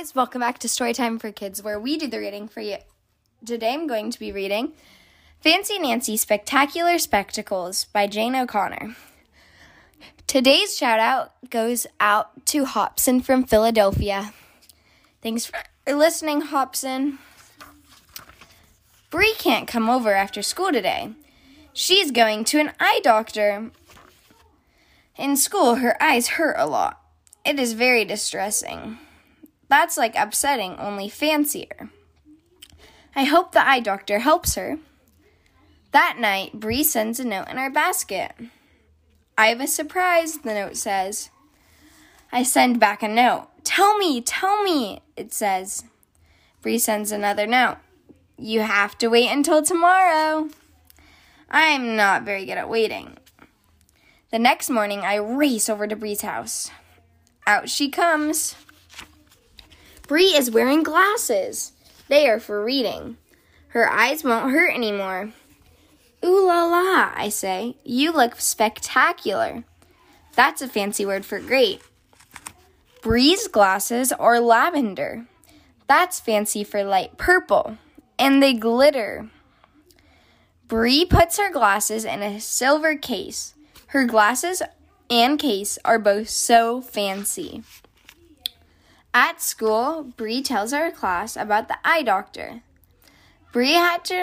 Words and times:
guys, 0.00 0.14
welcome 0.14 0.40
back 0.40 0.58
to 0.58 0.66
Storytime 0.66 1.20
for 1.20 1.30
Kids, 1.30 1.62
where 1.62 1.78
we 1.78 1.98
do 1.98 2.06
the 2.06 2.18
reading 2.18 2.48
for 2.48 2.62
you. 2.62 2.76
Today 3.44 3.74
I'm 3.74 3.86
going 3.86 4.10
to 4.10 4.18
be 4.18 4.32
reading 4.32 4.72
Fancy 5.42 5.78
Nancy 5.78 6.16
Spectacular 6.16 6.98
Spectacles 6.98 7.84
by 7.84 8.06
Jane 8.06 8.34
O'Connor. 8.34 8.96
Today's 10.26 10.74
shout 10.74 11.00
out 11.00 11.32
goes 11.50 11.86
out 12.00 12.46
to 12.46 12.64
Hobson 12.64 13.20
from 13.20 13.44
Philadelphia. 13.44 14.32
Thanks 15.20 15.44
for 15.44 15.58
listening, 15.86 16.40
Hobson. 16.40 17.18
Bree 19.10 19.34
can't 19.36 19.68
come 19.68 19.90
over 19.90 20.14
after 20.14 20.40
school 20.40 20.72
today. 20.72 21.12
She's 21.74 22.10
going 22.10 22.44
to 22.44 22.58
an 22.58 22.72
eye 22.80 23.00
doctor. 23.02 23.70
In 25.18 25.36
school, 25.36 25.74
her 25.74 26.02
eyes 26.02 26.28
hurt 26.28 26.56
a 26.56 26.66
lot. 26.66 27.02
It 27.44 27.60
is 27.60 27.74
very 27.74 28.06
distressing. 28.06 28.96
That's 29.70 29.96
like 29.96 30.16
upsetting, 30.16 30.76
only 30.78 31.08
fancier. 31.08 31.90
I 33.14 33.22
hope 33.24 33.52
the 33.52 33.66
eye 33.66 33.80
doctor 33.80 34.18
helps 34.18 34.56
her. 34.56 34.78
That 35.92 36.18
night, 36.18 36.54
Bree 36.54 36.82
sends 36.82 37.20
a 37.20 37.24
note 37.24 37.48
in 37.48 37.56
our 37.56 37.70
basket. 37.70 38.32
I 39.38 39.46
have 39.46 39.60
a 39.60 39.68
surprise, 39.68 40.38
the 40.38 40.54
note 40.54 40.76
says. 40.76 41.30
I 42.32 42.42
send 42.42 42.80
back 42.80 43.02
a 43.02 43.08
note. 43.08 43.46
Tell 43.62 43.96
me, 43.96 44.20
tell 44.20 44.62
me, 44.62 45.02
it 45.16 45.32
says. 45.32 45.84
Bree 46.62 46.78
sends 46.78 47.12
another 47.12 47.46
note. 47.46 47.78
You 48.36 48.60
have 48.62 48.98
to 48.98 49.08
wait 49.08 49.30
until 49.30 49.62
tomorrow. 49.62 50.48
I'm 51.48 51.94
not 51.94 52.24
very 52.24 52.44
good 52.44 52.58
at 52.58 52.68
waiting. 52.68 53.18
The 54.32 54.38
next 54.38 54.68
morning, 54.68 55.00
I 55.00 55.16
race 55.16 55.68
over 55.68 55.86
to 55.86 55.96
Bree's 55.96 56.22
house. 56.22 56.70
Out 57.46 57.68
she 57.68 57.88
comes. 57.88 58.56
Bree 60.10 60.34
is 60.34 60.50
wearing 60.50 60.82
glasses. 60.82 61.70
They 62.08 62.28
are 62.28 62.40
for 62.40 62.64
reading. 62.64 63.16
Her 63.68 63.88
eyes 63.88 64.24
won't 64.24 64.50
hurt 64.50 64.74
anymore. 64.74 65.30
Ooh 66.24 66.46
la 66.48 66.64
la, 66.64 67.12
I 67.14 67.28
say. 67.28 67.76
You 67.84 68.10
look 68.10 68.40
spectacular. 68.40 69.62
That's 70.34 70.62
a 70.62 70.66
fancy 70.66 71.06
word 71.06 71.24
for 71.24 71.38
great. 71.38 71.80
Bree's 73.02 73.46
glasses 73.46 74.10
are 74.10 74.40
lavender. 74.40 75.26
That's 75.86 76.18
fancy 76.18 76.64
for 76.64 76.82
light 76.82 77.16
purple. 77.16 77.78
And 78.18 78.42
they 78.42 78.52
glitter. 78.52 79.30
Bree 80.66 81.04
puts 81.04 81.38
her 81.38 81.52
glasses 81.52 82.04
in 82.04 82.20
a 82.20 82.40
silver 82.40 82.96
case. 82.96 83.54
Her 83.86 84.06
glasses 84.06 84.60
and 85.08 85.38
case 85.38 85.78
are 85.84 86.00
both 86.00 86.30
so 86.30 86.80
fancy. 86.80 87.62
At 89.12 89.42
school, 89.42 90.04
Bree 90.16 90.42
tells 90.42 90.72
our 90.72 90.90
class 90.90 91.36
about 91.36 91.68
the 91.68 91.78
eye 91.84 92.02
doctor. 92.02 92.62
Bree 93.52 93.72
had 93.72 94.04
to 94.04 94.14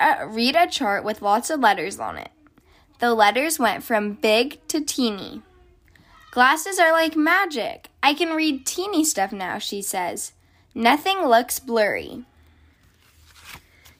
a, 0.00 0.26
read 0.28 0.54
a 0.54 0.68
chart 0.68 1.02
with 1.02 1.22
lots 1.22 1.50
of 1.50 1.60
letters 1.60 1.98
on 1.98 2.16
it. 2.16 2.30
The 3.00 3.14
letters 3.14 3.58
went 3.58 3.82
from 3.82 4.12
big 4.14 4.66
to 4.68 4.80
teeny. 4.80 5.42
Glasses 6.30 6.78
are 6.78 6.92
like 6.92 7.16
magic. 7.16 7.88
I 8.02 8.14
can 8.14 8.36
read 8.36 8.64
teeny 8.64 9.02
stuff 9.04 9.32
now, 9.32 9.58
she 9.58 9.82
says. 9.82 10.32
Nothing 10.74 11.24
looks 11.24 11.58
blurry. 11.58 12.24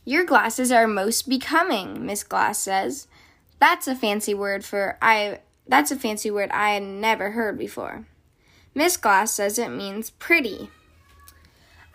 Your 0.04 0.24
glasses 0.24 0.70
are 0.70 0.86
most 0.86 1.28
becoming, 1.28 2.06
Miss 2.06 2.22
Glass 2.22 2.60
says. 2.60 3.08
That's 3.58 3.88
a 3.88 3.96
fancy 3.96 4.34
word 4.34 4.64
for 4.64 4.96
I 5.02 5.40
that's 5.66 5.90
a 5.90 5.96
fancy 5.96 6.30
word 6.30 6.50
I 6.50 6.70
had 6.70 6.82
never 6.82 7.32
heard 7.32 7.58
before. 7.58 8.06
Miss 8.74 8.96
Glass 8.96 9.32
says 9.32 9.58
it 9.58 9.70
means 9.70 10.10
pretty. 10.10 10.70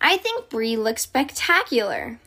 I 0.02 0.18
think 0.18 0.50
Bree 0.50 0.76
looks 0.76 1.04
spectacular. 1.04 2.20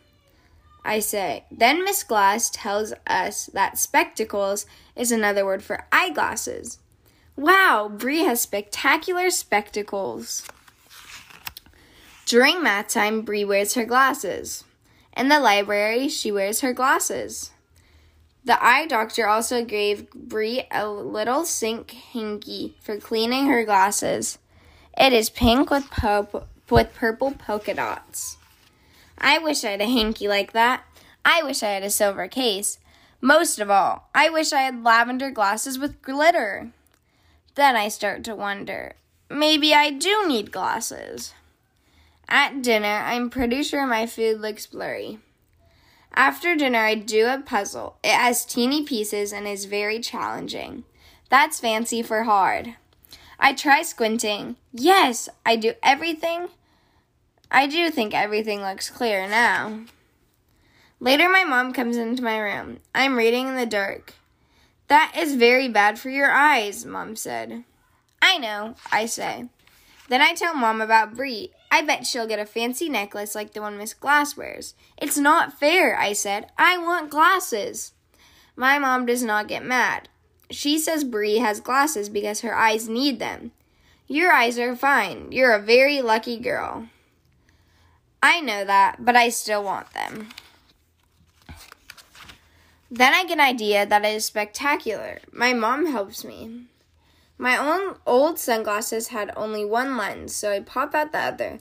I 0.84 1.00
say. 1.00 1.44
Then 1.50 1.84
Miss 1.84 2.04
Glass 2.04 2.48
tells 2.48 2.94
us 3.06 3.46
that 3.52 3.76
spectacles 3.76 4.66
is 4.94 5.10
another 5.12 5.44
word 5.44 5.62
for 5.62 5.86
eyeglasses. 5.90 6.78
Wow, 7.36 7.90
Bree 7.92 8.20
has 8.20 8.40
spectacular 8.40 9.28
spectacles. 9.30 10.46
During 12.24 12.62
math 12.62 12.88
time, 12.88 13.22
Bree 13.22 13.44
wears 13.44 13.74
her 13.74 13.84
glasses. 13.84 14.64
In 15.16 15.28
the 15.28 15.40
library, 15.40 16.08
she 16.08 16.32
wears 16.32 16.60
her 16.60 16.72
glasses. 16.72 17.50
The 18.46 18.64
eye 18.64 18.86
doctor 18.86 19.26
also 19.26 19.64
gave 19.64 20.08
Bree 20.12 20.68
a 20.70 20.88
little 20.88 21.44
sink 21.44 21.90
hanky 21.90 22.76
for 22.80 22.96
cleaning 22.96 23.48
her 23.48 23.64
glasses. 23.64 24.38
It 24.96 25.12
is 25.12 25.28
pink 25.30 25.68
with, 25.68 25.90
pop- 25.90 26.48
with 26.70 26.94
purple 26.94 27.32
polka 27.32 27.74
dots. 27.74 28.36
I 29.18 29.38
wish 29.38 29.64
I 29.64 29.70
had 29.70 29.80
a 29.80 29.86
hanky 29.86 30.28
like 30.28 30.52
that. 30.52 30.84
I 31.24 31.42
wish 31.42 31.64
I 31.64 31.70
had 31.70 31.82
a 31.82 31.90
silver 31.90 32.28
case. 32.28 32.78
Most 33.20 33.58
of 33.58 33.68
all, 33.68 34.08
I 34.14 34.30
wish 34.30 34.52
I 34.52 34.60
had 34.60 34.84
lavender 34.84 35.32
glasses 35.32 35.76
with 35.76 36.00
glitter. 36.00 36.70
Then 37.56 37.74
I 37.74 37.88
start 37.88 38.22
to 38.24 38.36
wonder 38.36 38.94
maybe 39.28 39.74
I 39.74 39.90
do 39.90 40.24
need 40.28 40.52
glasses. 40.52 41.34
At 42.28 42.62
dinner, 42.62 43.02
I'm 43.04 43.28
pretty 43.28 43.64
sure 43.64 43.88
my 43.88 44.06
food 44.06 44.40
looks 44.40 44.66
blurry. 44.66 45.18
After 46.16 46.56
dinner, 46.56 46.78
I 46.78 46.94
do 46.94 47.26
a 47.26 47.42
puzzle. 47.44 47.98
It 48.02 48.14
has 48.14 48.46
teeny 48.46 48.82
pieces 48.82 49.32
and 49.32 49.46
is 49.46 49.66
very 49.66 50.00
challenging. 50.00 50.84
That's 51.28 51.60
fancy 51.60 52.02
for 52.02 52.22
hard. 52.22 52.76
I 53.38 53.52
try 53.52 53.82
squinting. 53.82 54.56
Yes, 54.72 55.28
I 55.44 55.56
do 55.56 55.74
everything. 55.82 56.48
I 57.50 57.66
do 57.66 57.90
think 57.90 58.14
everything 58.14 58.62
looks 58.62 58.88
clear 58.88 59.28
now. 59.28 59.80
Later, 60.98 61.28
my 61.28 61.44
mom 61.44 61.74
comes 61.74 61.98
into 61.98 62.22
my 62.22 62.38
room. 62.38 62.78
I'm 62.94 63.16
reading 63.16 63.48
in 63.48 63.56
the 63.56 63.66
dark. 63.66 64.14
That 64.88 65.12
is 65.18 65.34
very 65.34 65.68
bad 65.68 65.98
for 65.98 66.08
your 66.08 66.30
eyes, 66.30 66.86
Mom 66.86 67.16
said. 67.16 67.64
I 68.22 68.38
know, 68.38 68.76
I 68.90 69.04
say. 69.04 69.48
Then 70.08 70.22
I 70.22 70.32
tell 70.32 70.54
Mom 70.54 70.80
about 70.80 71.14
Bree. 71.14 71.50
I 71.76 71.82
bet 71.82 72.06
she'll 72.06 72.26
get 72.26 72.38
a 72.38 72.46
fancy 72.46 72.88
necklace 72.88 73.34
like 73.34 73.52
the 73.52 73.60
one 73.60 73.76
Miss 73.76 73.92
Glass 73.92 74.34
wears. 74.34 74.74
It's 74.96 75.18
not 75.18 75.60
fair, 75.60 75.94
I 75.98 76.14
said. 76.14 76.50
I 76.56 76.78
want 76.78 77.10
glasses. 77.10 77.92
My 78.56 78.78
mom 78.78 79.04
does 79.04 79.22
not 79.22 79.46
get 79.46 79.62
mad. 79.62 80.08
She 80.50 80.78
says 80.78 81.04
Bree 81.04 81.36
has 81.36 81.60
glasses 81.60 82.08
because 82.08 82.40
her 82.40 82.54
eyes 82.54 82.88
need 82.88 83.18
them. 83.18 83.52
Your 84.06 84.32
eyes 84.32 84.58
are 84.58 84.74
fine. 84.74 85.30
You're 85.32 85.52
a 85.52 85.60
very 85.60 86.00
lucky 86.00 86.38
girl. 86.38 86.88
I 88.22 88.40
know 88.40 88.64
that, 88.64 89.04
but 89.04 89.14
I 89.14 89.28
still 89.28 89.62
want 89.62 89.92
them. 89.92 90.30
Then 92.90 93.12
I 93.12 93.24
get 93.24 93.32
an 93.32 93.40
idea 93.40 93.84
that 93.84 94.02
is 94.06 94.24
spectacular. 94.24 95.20
My 95.30 95.52
mom 95.52 95.84
helps 95.84 96.24
me. 96.24 96.68
My 97.38 97.56
own 97.56 97.96
old 98.06 98.38
sunglasses 98.38 99.08
had 99.08 99.32
only 99.36 99.64
one 99.64 99.96
lens, 99.96 100.34
so 100.34 100.50
I 100.50 100.60
pop 100.60 100.94
out 100.94 101.12
the 101.12 101.18
other. 101.18 101.60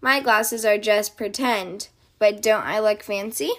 My 0.00 0.20
glasses 0.20 0.64
are 0.64 0.78
just 0.78 1.16
pretend, 1.16 1.88
but 2.18 2.40
don't 2.40 2.64
I 2.64 2.78
look 2.78 3.02
fancy? 3.02 3.50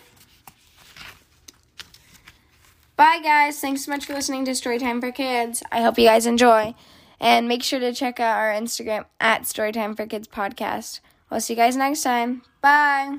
Bye, 2.95 3.19
guys. 3.21 3.59
Thanks 3.59 3.85
so 3.85 3.91
much 3.91 4.05
for 4.05 4.13
listening 4.13 4.45
to 4.45 4.51
Storytime 4.51 4.99
for 4.99 5.11
Kids. 5.11 5.61
I 5.71 5.81
hope 5.81 5.99
you 5.99 6.05
guys 6.05 6.25
enjoy. 6.25 6.73
And 7.19 7.47
make 7.47 7.63
sure 7.63 7.79
to 7.79 7.93
check 7.93 8.19
out 8.19 8.37
our 8.37 8.51
Instagram 8.51 9.05
at 9.19 9.43
Storytime 9.43 9.95
for 9.95 10.05
Kids 10.05 10.27
podcast. 10.27 10.99
We'll 11.29 11.41
see 11.41 11.53
you 11.53 11.57
guys 11.57 11.75
next 11.75 12.01
time. 12.01 12.43
Bye. 12.61 13.17